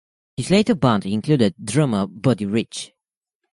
[0.35, 2.93] His later band included drummer Buddy Rich.